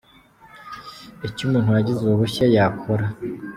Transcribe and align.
Icyo 1.27 1.41
umuntu 1.45 1.69
wagize 1.75 1.99
ubu 2.01 2.15
bushye 2.21 2.45
yakora. 2.55 3.05